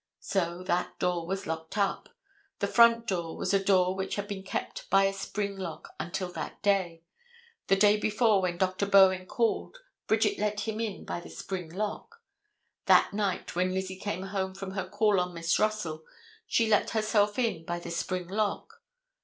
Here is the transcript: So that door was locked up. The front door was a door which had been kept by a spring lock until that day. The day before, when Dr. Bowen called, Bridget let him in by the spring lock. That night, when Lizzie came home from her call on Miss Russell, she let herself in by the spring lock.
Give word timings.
So 0.19 0.63
that 0.63 0.97
door 0.97 1.27
was 1.27 1.45
locked 1.45 1.77
up. 1.77 2.09
The 2.57 2.65
front 2.65 3.05
door 3.05 3.37
was 3.37 3.53
a 3.53 3.63
door 3.63 3.93
which 3.93 4.15
had 4.15 4.27
been 4.27 4.41
kept 4.41 4.89
by 4.89 5.03
a 5.03 5.13
spring 5.13 5.55
lock 5.55 5.93
until 5.99 6.31
that 6.31 6.59
day. 6.63 7.03
The 7.67 7.75
day 7.75 7.97
before, 7.97 8.41
when 8.41 8.57
Dr. 8.57 8.87
Bowen 8.87 9.27
called, 9.27 9.77
Bridget 10.07 10.39
let 10.39 10.61
him 10.61 10.79
in 10.79 11.05
by 11.05 11.19
the 11.19 11.29
spring 11.29 11.69
lock. 11.71 12.19
That 12.87 13.13
night, 13.13 13.55
when 13.55 13.75
Lizzie 13.75 13.99
came 13.99 14.23
home 14.23 14.55
from 14.55 14.71
her 14.71 14.89
call 14.89 15.19
on 15.19 15.35
Miss 15.35 15.59
Russell, 15.59 16.03
she 16.47 16.67
let 16.67 16.89
herself 16.89 17.37
in 17.37 17.63
by 17.63 17.77
the 17.77 17.91
spring 17.91 18.27
lock. 18.27 18.81